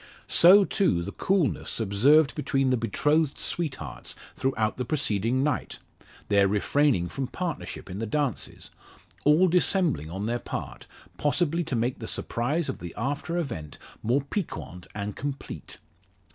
[0.33, 5.77] So, too, the coolness observed between the betrothed sweethearts throughout the preceding night
[6.27, 8.71] their refraining from partnership in the dances
[9.25, 10.87] all dissembling on their part,
[11.19, 15.77] possibly to make the surprise of the after event more piquant and complete.